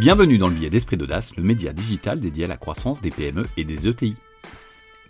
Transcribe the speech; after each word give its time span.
Bienvenue 0.00 0.38
dans 0.38 0.46
le 0.46 0.54
billet 0.54 0.70
d'Esprit 0.70 0.96
d'Audace, 0.96 1.36
le 1.36 1.42
média 1.42 1.72
digital 1.72 2.20
dédié 2.20 2.44
à 2.44 2.46
la 2.46 2.56
croissance 2.56 3.00
des 3.00 3.10
PME 3.10 3.46
et 3.56 3.64
des 3.64 3.88
ETI. 3.88 4.16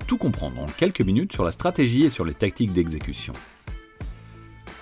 Tout 0.07 0.17
comprendre 0.17 0.63
en 0.63 0.67
quelques 0.67 1.03
minutes 1.03 1.35
sur 1.35 1.45
la 1.45 1.53
stratégie 1.53 2.05
et 2.05 2.11
sur 2.11 2.25
les 2.25 2.33
tactiques 2.33 2.73
d'exécution. 2.73 3.35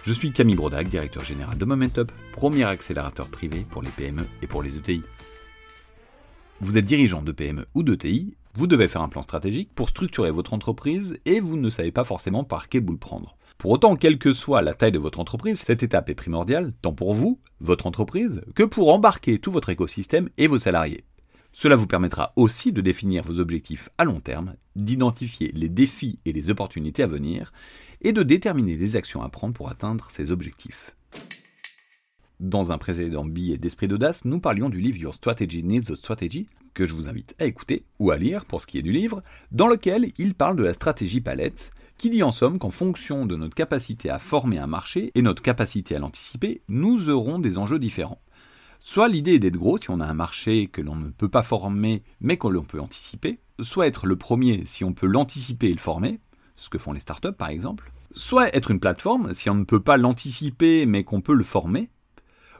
Je 0.04 0.12
suis 0.12 0.30
Camille 0.30 0.54
Brodac, 0.54 0.88
directeur 0.88 1.24
général 1.24 1.58
de 1.58 1.64
Momentup, 1.64 2.12
premier 2.30 2.62
accélérateur 2.62 3.26
privé 3.26 3.66
pour 3.68 3.82
les 3.82 3.90
PME 3.90 4.24
et 4.42 4.46
pour 4.46 4.62
les 4.62 4.76
ETI. 4.76 5.02
Vous 6.60 6.78
êtes 6.78 6.84
dirigeant 6.84 7.20
de 7.20 7.32
PME 7.32 7.66
ou 7.74 7.82
d'ETI, 7.82 8.36
vous 8.54 8.68
devez 8.68 8.86
faire 8.86 9.02
un 9.02 9.08
plan 9.08 9.22
stratégique 9.22 9.70
pour 9.74 9.88
structurer 9.88 10.30
votre 10.30 10.54
entreprise 10.54 11.18
et 11.24 11.40
vous 11.40 11.56
ne 11.56 11.68
savez 11.68 11.90
pas 11.90 12.04
forcément 12.04 12.44
par 12.44 12.68
quel 12.68 12.82
bout 12.82 12.92
le 12.92 12.98
prendre. 12.98 13.36
Pour 13.58 13.70
autant, 13.70 13.96
quelle 13.96 14.18
que 14.18 14.34
soit 14.34 14.60
la 14.60 14.74
taille 14.74 14.92
de 14.92 14.98
votre 14.98 15.18
entreprise, 15.18 15.60
cette 15.60 15.82
étape 15.82 16.10
est 16.10 16.14
primordiale, 16.14 16.74
tant 16.82 16.92
pour 16.92 17.14
vous, 17.14 17.40
votre 17.60 17.86
entreprise, 17.86 18.42
que 18.54 18.62
pour 18.62 18.92
embarquer 18.92 19.38
tout 19.38 19.50
votre 19.50 19.70
écosystème 19.70 20.28
et 20.36 20.46
vos 20.46 20.58
salariés. 20.58 21.04
Cela 21.52 21.74
vous 21.74 21.86
permettra 21.86 22.34
aussi 22.36 22.70
de 22.70 22.82
définir 22.82 23.24
vos 23.24 23.40
objectifs 23.40 23.88
à 23.96 24.04
long 24.04 24.20
terme, 24.20 24.56
d'identifier 24.76 25.52
les 25.54 25.70
défis 25.70 26.18
et 26.26 26.32
les 26.32 26.50
opportunités 26.50 27.02
à 27.02 27.06
venir, 27.06 27.50
et 28.02 28.12
de 28.12 28.22
déterminer 28.22 28.76
les 28.76 28.94
actions 28.94 29.22
à 29.22 29.30
prendre 29.30 29.54
pour 29.54 29.70
atteindre 29.70 30.10
ces 30.10 30.32
objectifs. 30.32 30.94
Dans 32.38 32.72
un 32.72 32.76
précédent 32.76 33.24
billet 33.24 33.56
d'esprit 33.56 33.88
d'audace, 33.88 34.26
nous 34.26 34.38
parlions 34.38 34.68
du 34.68 34.82
livre 34.82 34.98
Your 34.98 35.14
Strategy 35.14 35.64
Needs 35.64 35.90
a 35.90 35.96
Strategy, 35.96 36.46
que 36.74 36.84
je 36.84 36.92
vous 36.92 37.08
invite 37.08 37.34
à 37.38 37.46
écouter 37.46 37.84
ou 37.98 38.10
à 38.10 38.18
lire 38.18 38.44
pour 38.44 38.60
ce 38.60 38.66
qui 38.66 38.76
est 38.76 38.82
du 38.82 38.92
livre, 38.92 39.22
dans 39.50 39.66
lequel 39.66 40.12
il 40.18 40.34
parle 40.34 40.56
de 40.56 40.64
la 40.64 40.74
stratégie 40.74 41.22
palette, 41.22 41.70
qui 41.98 42.10
dit 42.10 42.22
en 42.22 42.30
somme 42.30 42.58
qu'en 42.58 42.70
fonction 42.70 43.26
de 43.26 43.36
notre 43.36 43.54
capacité 43.54 44.10
à 44.10 44.18
former 44.18 44.58
un 44.58 44.66
marché 44.66 45.12
et 45.14 45.22
notre 45.22 45.42
capacité 45.42 45.96
à 45.96 45.98
l'anticiper, 45.98 46.62
nous 46.68 47.08
aurons 47.08 47.38
des 47.38 47.58
enjeux 47.58 47.78
différents. 47.78 48.20
Soit 48.80 49.08
l'idée 49.08 49.38
d'être 49.38 49.56
gros 49.56 49.78
si 49.78 49.90
on 49.90 50.00
a 50.00 50.06
un 50.06 50.14
marché 50.14 50.66
que 50.66 50.82
l'on 50.82 50.94
ne 50.94 51.08
peut 51.08 51.28
pas 51.28 51.42
former 51.42 52.02
mais 52.20 52.36
que 52.36 52.48
l'on 52.48 52.64
peut 52.64 52.80
anticiper, 52.80 53.40
soit 53.60 53.86
être 53.86 54.06
le 54.06 54.16
premier 54.16 54.64
si 54.66 54.84
on 54.84 54.92
peut 54.92 55.06
l'anticiper 55.06 55.68
et 55.68 55.72
le 55.72 55.78
former, 55.78 56.20
ce 56.56 56.68
que 56.68 56.78
font 56.78 56.92
les 56.92 57.00
startups 57.00 57.32
par 57.32 57.48
exemple, 57.48 57.90
soit 58.12 58.54
être 58.54 58.70
une 58.70 58.80
plateforme 58.80 59.32
si 59.32 59.48
on 59.48 59.54
ne 59.54 59.64
peut 59.64 59.82
pas 59.82 59.96
l'anticiper 59.96 60.84
mais 60.84 61.02
qu'on 61.02 61.22
peut 61.22 61.34
le 61.34 61.44
former, 61.44 61.90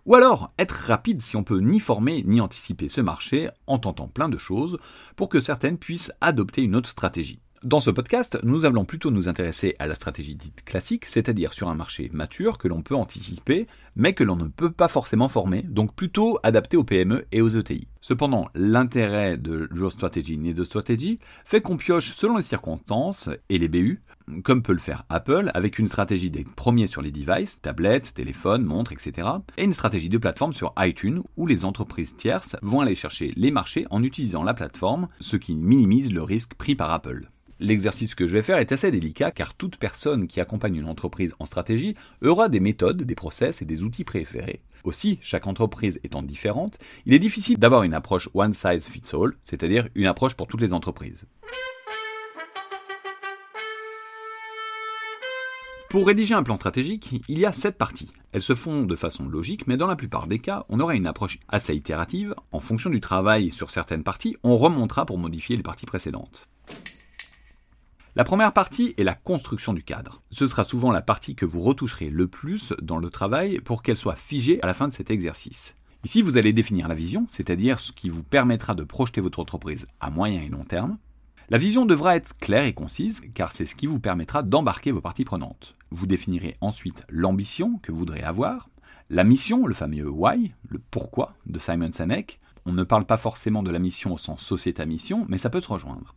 ou 0.07 0.15
alors 0.15 0.53
être 0.59 0.87
rapide 0.87 1.21
si 1.21 1.37
on 1.37 1.45
peut 1.45 1.59
ni 1.59 1.79
former 1.79 2.23
ni 2.25 2.41
anticiper 2.41 2.89
ce 2.89 3.03
marché 3.03 3.51
en 3.67 3.79
tentant 3.79 4.09
plein 4.09 4.31
de 4.31 4.39
choses 4.39 4.79
pour 5.15 5.29
que 5.29 5.41
certaines 5.41 5.79
puissent 5.79 6.13
adopter 6.21 6.63
une 6.63 6.77
autre 6.77 6.89
stratégie. 6.89 7.41
Dans 7.63 7.81
ce 7.81 7.91
podcast, 7.91 8.39
nous 8.43 8.67
allons 8.67 8.85
plutôt 8.85 9.11
nous 9.11 9.29
intéresser 9.29 9.77
à 9.79 9.87
la 9.87 9.95
stratégie 9.95 10.35
dite 10.35 10.63
classique, 10.65 11.07
c'est-à-dire 11.07 11.55
sur 11.55 11.69
un 11.69 11.75
marché 11.75 12.11
mature 12.13 12.59
que 12.59 12.69
l'on 12.69 12.83
peut 12.83 12.95
anticiper, 12.95 13.67
mais 13.97 14.13
que 14.13 14.25
l'on 14.25 14.37
ne 14.37 14.49
peut 14.49 14.71
pas 14.71 14.89
forcément 14.89 15.29
former, 15.29 15.63
donc 15.63 15.95
plutôt 15.95 16.39
adapté 16.43 16.77
aux 16.77 16.85
PME 16.85 17.25
et 17.33 17.41
aux 17.41 17.49
ETI. 17.49 17.89
Cependant, 18.03 18.49
l'intérêt 18.55 19.39
de 19.39 19.71
Your 19.75 19.91
Strategy 19.91 20.37
Need 20.37 20.61
a 20.61 20.65
Strategy 20.65 21.19
fait 21.47 21.63
qu'on 21.63 21.79
pioche 21.79 22.13
selon 22.15 22.37
les 22.37 22.43
circonstances 22.43 23.31
et 23.49 23.57
les 23.57 23.69
BU, 23.69 24.03
comme 24.45 24.63
peut 24.63 24.75
le 24.75 24.79
faire 24.79 25.05
Apple, 25.09 25.51
avec 25.55 25.79
une 25.79 25.89
stratégie 25.89 26.31
des 26.31 26.45
premiers 26.45 26.87
sur 26.87 27.01
les 27.01 27.11
devices, 27.11 27.63
tablettes, 27.63 28.13
téléphones, 28.15 28.65
montres, 28.65 28.93
etc., 28.93 29.29
et 29.57 29.65
une 29.65 29.73
stratégie 29.73 30.11
de 30.11 30.19
plateforme 30.19 30.53
sur 30.53 30.75
iTunes, 30.79 31.23
où 31.37 31.47
les 31.47 31.65
entreprises 31.65 32.17
tierces 32.17 32.57
vont 32.61 32.81
aller 32.81 32.95
chercher 32.95 33.33
les 33.35 33.51
marchés 33.51 33.87
en 33.91 34.03
utilisant 34.03 34.43
la 34.43 34.55
plateforme, 34.55 35.09
ce 35.21 35.37
qui 35.37 35.55
minimise 35.55 36.13
le 36.13 36.23
risque 36.23 36.55
pris 36.55 36.75
par 36.75 36.91
Apple. 36.91 37.31
L'exercice 37.59 38.15
que 38.15 38.27
je 38.27 38.35
vais 38.35 38.43
faire 38.43 38.59
est 38.59 38.73
assez 38.73 38.91
délicat 38.91 39.31
car 39.31 39.55
toute 39.55 39.79
personne 39.79 40.27
qui 40.27 40.41
accompagne 40.41 40.77
une 40.77 40.89
entreprise 40.89 41.35
en 41.39 41.47
stratégie 41.47 41.95
aura 42.23 42.51
des 42.51 42.61
méthodes, 42.61 43.03
des 43.03 43.15
process 43.15 43.63
et 43.63 43.65
des 43.65 43.83
outils 43.83 44.05
préférés. 44.05 44.61
Aussi, 44.85 45.19
chaque 45.23 45.47
entreprise 45.47 45.99
étant 46.05 46.23
différente, 46.23 46.79
il 47.07 47.15
est 47.15 47.19
difficile 47.19 47.59
d'avoir 47.59 47.83
une 47.83 47.95
approche 47.95 48.29
one 48.35 48.53
size 48.53 48.87
fits 48.87 49.15
all, 49.15 49.33
c'est-à-dire 49.43 49.89
une 49.95 50.07
approche 50.07 50.35
pour 50.35 50.47
toutes 50.47 50.61
les 50.61 50.75
entreprises. 50.75 51.25
Pour 55.89 56.07
rédiger 56.07 56.35
un 56.35 56.43
plan 56.43 56.57
stratégique, 56.57 57.23
il 57.27 57.39
y 57.39 57.47
a 57.47 57.53
sept 57.53 57.79
parties. 57.79 58.11
Elles 58.33 58.43
se 58.43 58.55
font 58.55 58.83
de 58.83 58.97
façon 58.97 59.27
logique, 59.27 59.67
mais 59.67 59.79
dans 59.79 59.87
la 59.87 59.97
plupart 59.97 60.27
des 60.27 60.41
cas, 60.41 60.67
on 60.69 60.79
aura 60.79 60.95
une 60.95 61.07
approche 61.07 61.39
assez 61.49 61.75
itérative. 61.75 62.35
En 62.53 62.61
fonction 62.61 62.91
du 62.91 63.01
travail 63.01 63.51
sur 63.51 63.71
certaines 63.71 64.03
parties, 64.03 64.37
on 64.43 64.59
remontera 64.59 65.07
pour 65.07 65.17
modifier 65.17 65.57
les 65.57 65.63
parties 65.63 65.87
précédentes. 65.87 66.49
La 68.17 68.25
première 68.25 68.55
partie 68.55 68.95
est 68.97 69.05
la 69.05 69.15
construction 69.15 69.75
du 69.75 69.83
cadre. 69.83 70.23
Ce 70.31 70.47
sera 70.47 70.65
souvent 70.65 70.91
la 70.91 71.03
partie 71.03 71.35
que 71.35 71.45
vous 71.45 71.61
retoucherez 71.61 72.09
le 72.09 72.27
plus 72.27 72.73
dans 72.81 72.97
le 72.97 73.11
travail 73.11 73.61
pour 73.61 73.83
qu'elle 73.83 73.99
soit 73.99 74.17
figée 74.17 74.59
à 74.63 74.67
la 74.67 74.73
fin 74.73 74.89
de 74.89 74.95
cet 74.95 75.11
exercice. 75.11 75.77
Ici, 76.03 76.23
vous 76.23 76.39
allez 76.39 76.55
définir 76.55 76.89
la 76.89 76.95
vision, 76.95 77.27
c'est-à-dire 77.29 77.79
ce 77.79 77.93
qui 77.93 78.09
vous 78.09 78.23
permettra 78.23 78.75
de 78.75 78.85
projeter 78.85 79.21
votre 79.21 79.39
entreprise 79.39 79.87
à 80.01 80.09
moyen 80.09 80.41
et 80.41 80.49
long 80.49 80.65
terme. 80.65 80.97
La 81.51 81.59
vision 81.59 81.85
devra 81.85 82.17
être 82.17 82.35
claire 82.39 82.65
et 82.65 82.73
concise, 82.73 83.21
car 83.35 83.53
c'est 83.53 83.67
ce 83.67 83.75
qui 83.75 83.87
vous 83.87 84.01
permettra 84.01 84.43
d'embarquer 84.43 84.93
vos 84.93 85.03
parties 85.03 85.27
prenantes. 85.27 85.75
Vous 85.91 86.07
définirez 86.07 86.57
ensuite 86.63 87.05
l'ambition 87.11 87.79
que 87.83 87.93
vous 87.93 87.99
voudrez 87.99 88.23
avoir, 88.23 88.71
la 89.11 89.25
mission, 89.25 89.67
le 89.67 89.75
fameux 89.75 90.09
why, 90.09 90.55
le 90.71 90.81
pourquoi 90.91 91.35
de 91.45 91.59
Simon 91.59 91.93
Sinek. 91.93 92.41
On 92.65 92.73
ne 92.73 92.83
parle 92.83 93.05
pas 93.05 93.19
forcément 93.19 93.63
de 93.63 93.71
la 93.71 93.79
mission 93.79 94.15
au 94.15 94.19
sens 94.19 94.41
société-mission, 94.41 95.27
mais 95.29 95.37
ça 95.37 95.51
peut 95.51 95.61
se 95.61 95.69
rejoindre. 95.69 96.15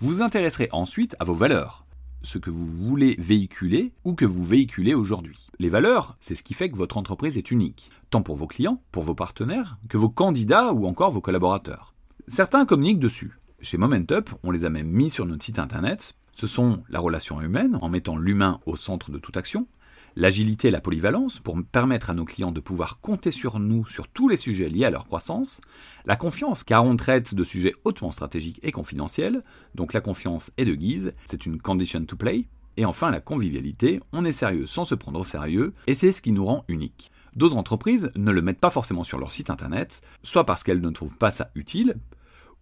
Vous 0.00 0.22
intéresserez 0.22 0.68
ensuite 0.72 1.14
à 1.20 1.24
vos 1.24 1.34
valeurs, 1.34 1.86
ce 2.22 2.38
que 2.38 2.50
vous 2.50 2.66
voulez 2.66 3.14
véhiculer 3.18 3.92
ou 4.04 4.14
que 4.14 4.24
vous 4.24 4.44
véhiculez 4.44 4.92
aujourd'hui. 4.92 5.48
Les 5.60 5.68
valeurs, 5.68 6.16
c'est 6.20 6.34
ce 6.34 6.42
qui 6.42 6.52
fait 6.52 6.68
que 6.68 6.76
votre 6.76 6.98
entreprise 6.98 7.38
est 7.38 7.52
unique, 7.52 7.90
tant 8.10 8.20
pour 8.20 8.34
vos 8.34 8.48
clients, 8.48 8.82
pour 8.90 9.04
vos 9.04 9.14
partenaires, 9.14 9.78
que 9.88 9.96
vos 9.96 10.08
candidats 10.08 10.72
ou 10.72 10.86
encore 10.86 11.12
vos 11.12 11.20
collaborateurs. 11.20 11.94
Certains 12.26 12.66
communiquent 12.66 12.98
dessus. 12.98 13.38
Chez 13.60 13.78
Momentup, 13.78 14.30
on 14.42 14.50
les 14.50 14.64
a 14.64 14.68
même 14.68 14.88
mis 14.88 15.10
sur 15.10 15.26
notre 15.26 15.44
site 15.44 15.60
internet. 15.60 16.16
Ce 16.32 16.48
sont 16.48 16.82
la 16.88 16.98
relation 16.98 17.40
humaine, 17.40 17.78
en 17.80 17.88
mettant 17.88 18.16
l'humain 18.16 18.60
au 18.66 18.74
centre 18.76 19.12
de 19.12 19.18
toute 19.18 19.36
action, 19.36 19.68
l'agilité 20.16 20.68
et 20.68 20.70
la 20.70 20.80
polyvalence 20.80 21.38
pour 21.40 21.58
permettre 21.70 22.10
à 22.10 22.14
nos 22.14 22.24
clients 22.24 22.52
de 22.52 22.60
pouvoir 22.60 23.00
compter 23.00 23.32
sur 23.32 23.58
nous 23.58 23.86
sur 23.86 24.08
tous 24.08 24.28
les 24.28 24.36
sujets 24.36 24.68
liés 24.68 24.84
à 24.84 24.90
leur 24.90 25.06
croissance, 25.06 25.60
la 26.04 26.16
confiance 26.16 26.64
car 26.64 26.84
on 26.84 26.96
traite 26.96 27.34
de 27.34 27.44
sujets 27.44 27.74
hautement 27.84 28.12
stratégiques 28.12 28.60
et 28.62 28.72
confidentiels, 28.72 29.42
donc 29.74 29.92
la 29.92 30.00
confiance 30.00 30.52
est 30.56 30.64
de 30.64 30.74
guise, 30.74 31.12
c'est 31.24 31.46
une 31.46 31.60
condition 31.60 32.04
to 32.04 32.16
play, 32.16 32.46
et 32.76 32.84
enfin 32.84 33.10
la 33.10 33.20
convivialité, 33.20 34.00
on 34.12 34.24
est 34.24 34.32
sérieux 34.32 34.66
sans 34.66 34.84
se 34.84 34.94
prendre 34.94 35.20
au 35.20 35.24
sérieux, 35.24 35.74
et 35.86 35.94
c'est 35.94 36.12
ce 36.12 36.22
qui 36.22 36.32
nous 36.32 36.44
rend 36.44 36.64
unique. 36.68 37.10
D'autres 37.36 37.56
entreprises 37.56 38.12
ne 38.14 38.30
le 38.30 38.42
mettent 38.42 38.60
pas 38.60 38.70
forcément 38.70 39.04
sur 39.04 39.18
leur 39.18 39.32
site 39.32 39.50
internet, 39.50 40.00
soit 40.22 40.46
parce 40.46 40.62
qu'elles 40.62 40.80
ne 40.80 40.90
trouvent 40.90 41.16
pas 41.16 41.32
ça 41.32 41.50
utile, 41.54 41.96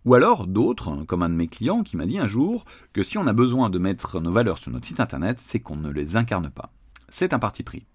ou 0.04 0.14
alors 0.14 0.46
d'autres, 0.46 1.04
comme 1.04 1.22
un 1.22 1.28
de 1.28 1.34
mes 1.34 1.46
clients 1.46 1.82
qui 1.82 1.96
m'a 1.96 2.06
dit 2.06 2.18
un 2.18 2.26
jour 2.26 2.64
que 2.92 3.02
si 3.02 3.18
on 3.18 3.26
a 3.26 3.32
besoin 3.32 3.70
de 3.70 3.78
mettre 3.78 4.20
nos 4.20 4.32
valeurs 4.32 4.58
sur 4.58 4.72
notre 4.72 4.86
site 4.86 4.98
internet, 4.98 5.38
c'est 5.40 5.60
qu'on 5.60 5.76
ne 5.76 5.90
les 5.90 6.16
incarne 6.16 6.50
pas 6.50 6.72
c'est 7.12 7.32
un 7.32 7.38
parti 7.38 7.62
pris. 7.62 7.86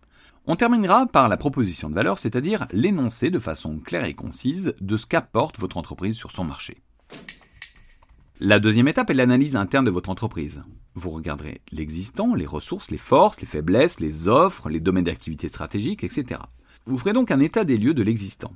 On 0.45 0.55
terminera 0.55 1.07
par 1.07 1.27
la 1.27 1.35
proposition 1.35 1.89
de 1.89 1.95
valeur, 1.95 2.17
c'est-à-dire 2.17 2.67
l'énoncé 2.71 3.29
de 3.29 3.39
façon 3.39 3.79
claire 3.79 4.05
et 4.05 4.13
concise 4.13 4.73
de 4.79 4.95
ce 4.95 5.05
qu'apporte 5.05 5.59
votre 5.59 5.75
entreprise 5.75 6.15
sur 6.15 6.31
son 6.31 6.45
marché. 6.45 6.81
La 8.39 8.59
deuxième 8.59 8.87
étape 8.87 9.09
est 9.09 9.15
l'analyse 9.15 9.57
interne 9.57 9.83
de 9.83 9.91
votre 9.91 10.09
entreprise. 10.09 10.63
Vous 10.93 11.09
regarderez 11.09 11.61
l'existant, 11.71 12.33
les 12.33 12.45
ressources, 12.45 12.91
les 12.91 12.97
forces, 12.97 13.41
les 13.41 13.47
faiblesses, 13.47 13.99
les 13.99 14.29
offres, 14.29 14.69
les 14.69 14.79
domaines 14.79 15.03
d'activité 15.03 15.49
stratégiques, 15.49 16.03
etc. 16.03 16.39
Vous 16.85 16.97
ferez 16.97 17.13
donc 17.13 17.31
un 17.31 17.39
état 17.39 17.65
des 17.65 17.77
lieux 17.77 17.93
de 17.93 18.03
l'existant. 18.03 18.53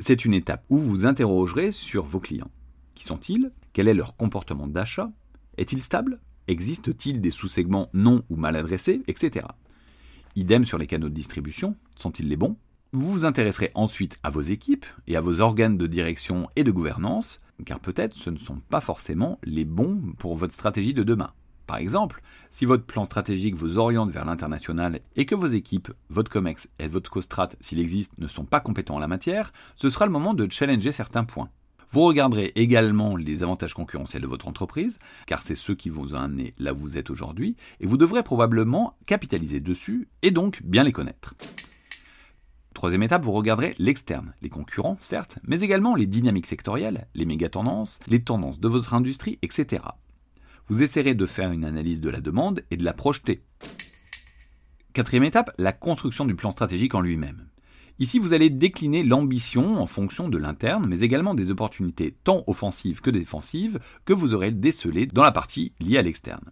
C'est 0.00 0.24
une 0.24 0.34
étape 0.34 0.64
où 0.70 0.78
vous 0.78 1.06
interrogerez 1.06 1.70
sur 1.70 2.04
vos 2.04 2.18
clients. 2.18 2.50
Qui 2.94 3.04
sont-ils? 3.04 3.52
Quel 3.72 3.86
est 3.86 3.94
leur 3.94 4.16
comportement 4.16 4.66
d'achat? 4.66 5.12
Est-il 5.58 5.82
stable? 5.82 6.18
Existe-t-il 6.48 7.20
des 7.20 7.30
sous-segments 7.30 7.90
non 7.92 8.24
ou 8.28 8.36
mal 8.36 8.56
adressés, 8.56 9.02
etc. 9.06 9.46
Idem 10.34 10.64
sur 10.64 10.78
les 10.78 10.86
canaux 10.86 11.10
de 11.10 11.14
distribution, 11.14 11.76
sont-ils 11.94 12.26
les 12.26 12.36
bons? 12.36 12.56
Vous 12.92 13.10
vous 13.10 13.24
intéresserez 13.26 13.70
ensuite 13.74 14.18
à 14.22 14.30
vos 14.30 14.40
équipes 14.40 14.86
et 15.06 15.14
à 15.14 15.20
vos 15.20 15.40
organes 15.40 15.76
de 15.76 15.86
direction 15.86 16.48
et 16.56 16.64
de 16.64 16.70
gouvernance, 16.70 17.42
car 17.66 17.80
peut-être 17.80 18.14
ce 18.14 18.30
ne 18.30 18.38
sont 18.38 18.60
pas 18.70 18.80
forcément 18.80 19.38
les 19.44 19.66
bons 19.66 20.00
pour 20.18 20.34
votre 20.34 20.54
stratégie 20.54 20.94
de 20.94 21.02
demain. 21.02 21.32
Par 21.66 21.76
exemple, 21.76 22.22
si 22.50 22.64
votre 22.64 22.84
plan 22.84 23.04
stratégique 23.04 23.56
vous 23.56 23.76
oriente 23.76 24.10
vers 24.10 24.24
l'international 24.24 25.00
et 25.16 25.26
que 25.26 25.34
vos 25.34 25.46
équipes, 25.46 25.92
votre 26.08 26.30
COMEX 26.30 26.70
et 26.78 26.88
votre 26.88 27.10
COSTRAT, 27.10 27.50
s'il 27.60 27.78
existe, 27.78 28.16
ne 28.16 28.26
sont 28.26 28.46
pas 28.46 28.60
compétents 28.60 28.96
en 28.96 29.00
la 29.00 29.08
matière, 29.08 29.52
ce 29.76 29.90
sera 29.90 30.06
le 30.06 30.12
moment 30.12 30.32
de 30.32 30.50
challenger 30.50 30.92
certains 30.92 31.24
points. 31.24 31.50
Vous 31.92 32.06
regarderez 32.06 32.52
également 32.56 33.16
les 33.16 33.42
avantages 33.42 33.74
concurrentiels 33.74 34.22
de 34.22 34.26
votre 34.26 34.48
entreprise, 34.48 34.98
car 35.26 35.42
c'est 35.42 35.54
ceux 35.54 35.74
qui 35.74 35.90
vous 35.90 36.14
ont 36.14 36.18
amené 36.18 36.54
là 36.58 36.72
où 36.72 36.76
vous 36.76 36.96
êtes 36.96 37.10
aujourd'hui, 37.10 37.54
et 37.80 37.86
vous 37.86 37.98
devrez 37.98 38.22
probablement 38.22 38.96
capitaliser 39.04 39.60
dessus 39.60 40.08
et 40.22 40.30
donc 40.30 40.62
bien 40.62 40.84
les 40.84 40.92
connaître. 40.92 41.34
Troisième 42.72 43.02
étape, 43.02 43.22
vous 43.22 43.32
regarderez 43.32 43.74
l'externe, 43.78 44.32
les 44.40 44.48
concurrents, 44.48 44.96
certes, 45.00 45.38
mais 45.46 45.60
également 45.60 45.94
les 45.94 46.06
dynamiques 46.06 46.46
sectorielles, 46.46 47.08
les 47.14 47.26
méga-tendances, 47.26 48.00
les 48.08 48.24
tendances 48.24 48.58
de 48.58 48.68
votre 48.68 48.94
industrie, 48.94 49.38
etc. 49.42 49.84
Vous 50.68 50.80
essaierez 50.80 51.14
de 51.14 51.26
faire 51.26 51.52
une 51.52 51.66
analyse 51.66 52.00
de 52.00 52.08
la 52.08 52.22
demande 52.22 52.64
et 52.70 52.78
de 52.78 52.84
la 52.84 52.94
projeter. 52.94 53.42
Quatrième 54.94 55.24
étape, 55.24 55.50
la 55.58 55.74
construction 55.74 56.24
du 56.24 56.36
plan 56.36 56.50
stratégique 56.50 56.94
en 56.94 57.02
lui-même. 57.02 57.48
Ici, 58.02 58.18
vous 58.18 58.32
allez 58.32 58.50
décliner 58.50 59.04
l'ambition 59.04 59.80
en 59.80 59.86
fonction 59.86 60.28
de 60.28 60.36
l'interne, 60.36 60.88
mais 60.88 61.02
également 61.02 61.34
des 61.34 61.52
opportunités 61.52 62.16
tant 62.24 62.42
offensives 62.48 63.00
que 63.00 63.10
défensives 63.10 63.78
que 64.04 64.12
vous 64.12 64.34
aurez 64.34 64.50
décelées 64.50 65.06
dans 65.06 65.22
la 65.22 65.30
partie 65.30 65.72
liée 65.78 65.98
à 65.98 66.02
l'externe. 66.02 66.50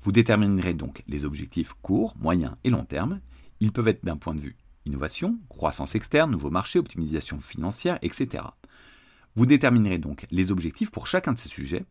Vous 0.00 0.10
déterminerez 0.10 0.72
donc 0.72 1.02
les 1.06 1.26
objectifs 1.26 1.74
court, 1.82 2.14
moyen 2.18 2.56
et 2.64 2.70
long 2.70 2.86
terme. 2.86 3.20
Ils 3.60 3.72
peuvent 3.72 3.88
être 3.88 4.06
d'un 4.06 4.16
point 4.16 4.34
de 4.34 4.40
vue 4.40 4.56
innovation, 4.86 5.38
croissance 5.50 5.96
externe, 5.96 6.30
nouveaux 6.30 6.48
marchés, 6.48 6.78
optimisation 6.78 7.40
financière, 7.40 7.98
etc. 8.00 8.44
Vous 9.34 9.44
déterminerez 9.44 9.98
donc 9.98 10.26
les 10.30 10.50
objectifs 10.50 10.90
pour 10.90 11.06
chacun 11.06 11.34
de 11.34 11.38
ces 11.38 11.50
sujets. 11.50 11.84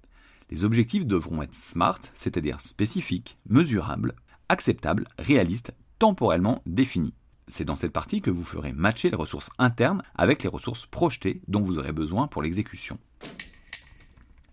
Les 0.50 0.64
objectifs 0.64 1.06
devront 1.06 1.44
être 1.44 1.54
SMART, 1.54 2.00
c'est-à-dire 2.16 2.60
spécifiques, 2.60 3.38
mesurables, 3.48 4.16
acceptables, 4.50 5.08
réalistes, 5.20 5.76
temporellement 6.00 6.64
définis. 6.66 7.14
C'est 7.50 7.66
dans 7.66 7.76
cette 7.76 7.92
partie 7.92 8.22
que 8.22 8.30
vous 8.30 8.44
ferez 8.44 8.74
matcher 8.74 9.10
les 9.10 9.16
ressources 9.16 9.50
internes 9.58 10.04
avec 10.16 10.44
les 10.44 10.50
ressources 10.50 10.86
projetées 10.86 11.42
dont 11.48 11.62
vous 11.62 11.80
aurez 11.80 11.92
besoin 11.92 12.28
pour 12.28 12.44
l'exécution. 12.44 13.00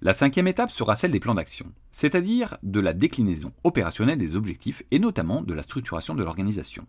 La 0.00 0.14
cinquième 0.14 0.48
étape 0.48 0.70
sera 0.70 0.96
celle 0.96 1.10
des 1.10 1.20
plans 1.20 1.34
d'action, 1.34 1.72
c'est-à-dire 1.92 2.56
de 2.62 2.80
la 2.80 2.94
déclinaison 2.94 3.52
opérationnelle 3.64 4.18
des 4.18 4.34
objectifs 4.34 4.82
et 4.90 4.98
notamment 4.98 5.42
de 5.42 5.52
la 5.52 5.62
structuration 5.62 6.14
de 6.14 6.24
l'organisation. 6.24 6.86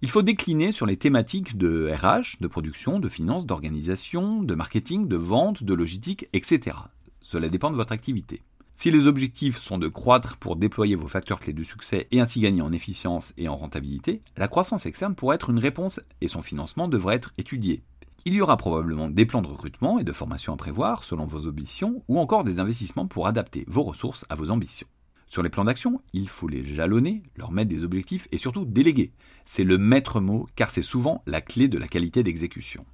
Il 0.00 0.10
faut 0.10 0.22
décliner 0.22 0.70
sur 0.70 0.86
les 0.86 0.96
thématiques 0.96 1.56
de 1.56 1.92
RH, 1.92 2.40
de 2.40 2.46
production, 2.46 3.00
de 3.00 3.08
finance, 3.08 3.44
d'organisation, 3.44 4.42
de 4.42 4.54
marketing, 4.54 5.08
de 5.08 5.16
vente, 5.16 5.64
de 5.64 5.74
logistique, 5.74 6.28
etc. 6.32 6.76
Cela 7.20 7.48
dépend 7.48 7.70
de 7.70 7.76
votre 7.76 7.92
activité. 7.92 8.42
Si 8.82 8.90
les 8.90 9.06
objectifs 9.06 9.60
sont 9.60 9.78
de 9.78 9.86
croître 9.86 10.38
pour 10.38 10.56
déployer 10.56 10.96
vos 10.96 11.06
facteurs 11.06 11.38
clés 11.38 11.52
de 11.52 11.62
succès 11.62 12.08
et 12.10 12.18
ainsi 12.18 12.40
gagner 12.40 12.62
en 12.62 12.72
efficience 12.72 13.32
et 13.38 13.46
en 13.46 13.54
rentabilité, 13.54 14.20
la 14.36 14.48
croissance 14.48 14.86
externe 14.86 15.14
pourrait 15.14 15.36
être 15.36 15.50
une 15.50 15.60
réponse 15.60 16.00
et 16.20 16.26
son 16.26 16.42
financement 16.42 16.88
devrait 16.88 17.14
être 17.14 17.32
étudié. 17.38 17.84
Il 18.24 18.34
y 18.34 18.40
aura 18.40 18.56
probablement 18.56 19.08
des 19.08 19.24
plans 19.24 19.40
de 19.40 19.46
recrutement 19.46 20.00
et 20.00 20.02
de 20.02 20.10
formation 20.10 20.52
à 20.52 20.56
prévoir 20.56 21.04
selon 21.04 21.26
vos 21.26 21.46
ambitions 21.46 22.02
ou 22.08 22.18
encore 22.18 22.42
des 22.42 22.58
investissements 22.58 23.06
pour 23.06 23.28
adapter 23.28 23.64
vos 23.68 23.84
ressources 23.84 24.26
à 24.28 24.34
vos 24.34 24.50
ambitions. 24.50 24.88
Sur 25.28 25.44
les 25.44 25.48
plans 25.48 25.62
d'action, 25.62 26.00
il 26.12 26.28
faut 26.28 26.48
les 26.48 26.64
jalonner, 26.64 27.22
leur 27.36 27.52
mettre 27.52 27.70
des 27.70 27.84
objectifs 27.84 28.26
et 28.32 28.36
surtout 28.36 28.64
déléguer. 28.64 29.12
C'est 29.46 29.62
le 29.62 29.78
maître 29.78 30.18
mot 30.18 30.48
car 30.56 30.72
c'est 30.72 30.82
souvent 30.82 31.22
la 31.26 31.40
clé 31.40 31.68
de 31.68 31.78
la 31.78 31.86
qualité 31.86 32.24
d'exécution. 32.24 32.84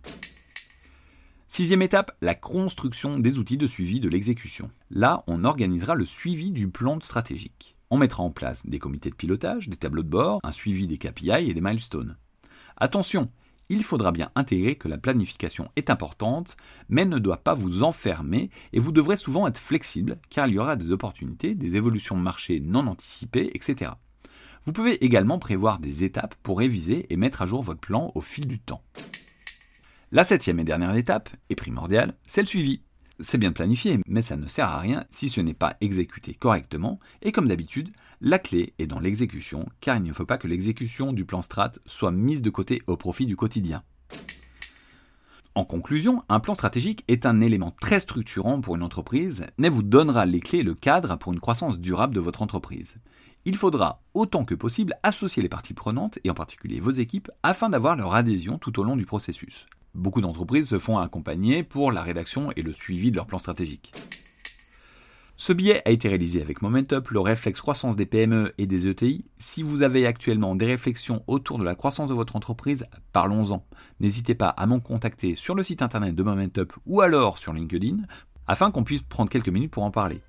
Sixième 1.50 1.80
étape, 1.80 2.16
la 2.20 2.34
construction 2.34 3.18
des 3.18 3.38
outils 3.38 3.56
de 3.56 3.66
suivi 3.66 4.00
de 4.00 4.08
l'exécution. 4.08 4.70
Là, 4.90 5.24
on 5.26 5.44
organisera 5.44 5.94
le 5.94 6.04
suivi 6.04 6.50
du 6.50 6.68
plan 6.68 7.00
stratégique. 7.00 7.74
On 7.90 7.96
mettra 7.96 8.22
en 8.22 8.30
place 8.30 8.66
des 8.66 8.78
comités 8.78 9.08
de 9.08 9.14
pilotage, 9.14 9.70
des 9.70 9.78
tableaux 9.78 10.02
de 10.02 10.08
bord, 10.08 10.40
un 10.44 10.52
suivi 10.52 10.86
des 10.86 10.98
KPI 10.98 11.48
et 11.48 11.54
des 11.54 11.60
milestones. 11.62 12.16
Attention, 12.76 13.30
il 13.70 13.82
faudra 13.82 14.12
bien 14.12 14.30
intégrer 14.34 14.76
que 14.76 14.88
la 14.88 14.98
planification 14.98 15.70
est 15.74 15.88
importante, 15.88 16.58
mais 16.90 17.06
ne 17.06 17.18
doit 17.18 17.38
pas 17.38 17.54
vous 17.54 17.82
enfermer 17.82 18.50
et 18.74 18.78
vous 18.78 18.92
devrez 18.92 19.16
souvent 19.16 19.48
être 19.48 19.58
flexible 19.58 20.18
car 20.28 20.46
il 20.48 20.54
y 20.54 20.58
aura 20.58 20.76
des 20.76 20.90
opportunités, 20.90 21.54
des 21.54 21.76
évolutions 21.76 22.16
de 22.16 22.22
marché 22.22 22.60
non 22.60 22.86
anticipées, 22.86 23.50
etc. 23.54 23.92
Vous 24.66 24.72
pouvez 24.74 25.02
également 25.02 25.38
prévoir 25.38 25.78
des 25.78 26.04
étapes 26.04 26.34
pour 26.42 26.58
réviser 26.58 27.06
et 27.10 27.16
mettre 27.16 27.40
à 27.40 27.46
jour 27.46 27.62
votre 27.62 27.80
plan 27.80 28.12
au 28.14 28.20
fil 28.20 28.46
du 28.46 28.60
temps. 28.60 28.82
La 30.10 30.24
septième 30.24 30.58
et 30.58 30.64
dernière 30.64 30.94
étape, 30.94 31.28
est 31.50 31.54
primordiale, 31.54 32.14
c'est 32.26 32.40
le 32.40 32.46
suivi. 32.46 32.80
C'est 33.20 33.36
bien 33.36 33.50
de 33.50 33.54
planifier, 33.54 34.00
mais 34.06 34.22
ça 34.22 34.36
ne 34.36 34.48
sert 34.48 34.66
à 34.66 34.78
rien 34.78 35.04
si 35.10 35.28
ce 35.28 35.42
n'est 35.42 35.52
pas 35.52 35.76
exécuté 35.82 36.32
correctement, 36.32 36.98
et 37.20 37.30
comme 37.30 37.46
d'habitude, 37.46 37.90
la 38.22 38.38
clé 38.38 38.72
est 38.78 38.86
dans 38.86 39.00
l'exécution, 39.00 39.66
car 39.82 39.98
il 39.98 40.04
ne 40.04 40.14
faut 40.14 40.24
pas 40.24 40.38
que 40.38 40.48
l'exécution 40.48 41.12
du 41.12 41.26
plan 41.26 41.42
strat 41.42 41.72
soit 41.84 42.10
mise 42.10 42.40
de 42.40 42.48
côté 42.48 42.80
au 42.86 42.96
profit 42.96 43.26
du 43.26 43.36
quotidien. 43.36 43.82
En 45.54 45.66
conclusion, 45.66 46.22
un 46.30 46.40
plan 46.40 46.54
stratégique 46.54 47.04
est 47.06 47.26
un 47.26 47.42
élément 47.42 47.74
très 47.78 48.00
structurant 48.00 48.62
pour 48.62 48.76
une 48.76 48.82
entreprise, 48.82 49.44
mais 49.58 49.68
vous 49.68 49.82
donnera 49.82 50.24
les 50.24 50.40
clés 50.40 50.60
et 50.60 50.62
le 50.62 50.74
cadre 50.74 51.18
pour 51.18 51.34
une 51.34 51.40
croissance 51.40 51.78
durable 51.78 52.14
de 52.14 52.20
votre 52.20 52.40
entreprise. 52.40 53.02
Il 53.44 53.58
faudra 53.58 54.00
autant 54.14 54.46
que 54.46 54.54
possible 54.54 54.94
associer 55.02 55.42
les 55.42 55.50
parties 55.50 55.74
prenantes, 55.74 56.18
et 56.24 56.30
en 56.30 56.34
particulier 56.34 56.80
vos 56.80 56.92
équipes, 56.92 57.30
afin 57.42 57.68
d'avoir 57.68 57.94
leur 57.94 58.14
adhésion 58.14 58.56
tout 58.56 58.80
au 58.80 58.84
long 58.84 58.96
du 58.96 59.04
processus. 59.04 59.66
Beaucoup 59.98 60.20
d'entreprises 60.20 60.68
se 60.68 60.78
font 60.78 60.98
accompagner 60.98 61.64
pour 61.64 61.90
la 61.90 62.02
rédaction 62.02 62.52
et 62.54 62.62
le 62.62 62.72
suivi 62.72 63.10
de 63.10 63.16
leur 63.16 63.26
plan 63.26 63.38
stratégique. 63.38 63.92
Ce 65.36 65.52
billet 65.52 65.82
a 65.84 65.90
été 65.90 66.08
réalisé 66.08 66.40
avec 66.40 66.62
Momentup, 66.62 67.10
le 67.10 67.18
réflexe 67.18 67.60
croissance 67.60 67.96
des 67.96 68.06
PME 68.06 68.54
et 68.58 68.66
des 68.66 68.86
ETI. 68.86 69.24
Si 69.38 69.64
vous 69.64 69.82
avez 69.82 70.06
actuellement 70.06 70.54
des 70.54 70.66
réflexions 70.66 71.24
autour 71.26 71.58
de 71.58 71.64
la 71.64 71.74
croissance 71.74 72.08
de 72.08 72.14
votre 72.14 72.36
entreprise, 72.36 72.86
parlons-en. 73.12 73.64
N'hésitez 73.98 74.36
pas 74.36 74.48
à 74.48 74.66
m'en 74.66 74.78
contacter 74.78 75.34
sur 75.34 75.56
le 75.56 75.64
site 75.64 75.82
internet 75.82 76.14
de 76.14 76.22
Momentup 76.22 76.72
ou 76.86 77.00
alors 77.00 77.38
sur 77.38 77.52
LinkedIn 77.52 77.98
afin 78.46 78.70
qu'on 78.70 78.84
puisse 78.84 79.02
prendre 79.02 79.30
quelques 79.30 79.48
minutes 79.48 79.72
pour 79.72 79.82
en 79.82 79.90
parler. 79.90 80.20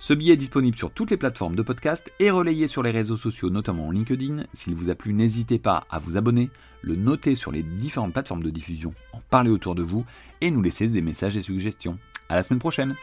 Ce 0.00 0.14
billet 0.14 0.34
est 0.34 0.36
disponible 0.36 0.76
sur 0.76 0.92
toutes 0.92 1.10
les 1.10 1.16
plateformes 1.16 1.56
de 1.56 1.62
podcast 1.62 2.12
et 2.20 2.30
relayé 2.30 2.68
sur 2.68 2.84
les 2.84 2.92
réseaux 2.92 3.16
sociaux, 3.16 3.50
notamment 3.50 3.90
LinkedIn. 3.90 4.44
S'il 4.54 4.74
vous 4.74 4.90
a 4.90 4.94
plu, 4.94 5.12
n'hésitez 5.12 5.58
pas 5.58 5.86
à 5.90 5.98
vous 5.98 6.16
abonner, 6.16 6.50
le 6.82 6.94
noter 6.94 7.34
sur 7.34 7.50
les 7.50 7.64
différentes 7.64 8.12
plateformes 8.12 8.44
de 8.44 8.50
diffusion, 8.50 8.94
en 9.12 9.20
parler 9.28 9.50
autour 9.50 9.74
de 9.74 9.82
vous 9.82 10.06
et 10.40 10.52
nous 10.52 10.62
laisser 10.62 10.86
des 10.86 11.02
messages 11.02 11.36
et 11.36 11.42
suggestions. 11.42 11.98
À 12.28 12.36
la 12.36 12.44
semaine 12.44 12.60
prochaine! 12.60 12.94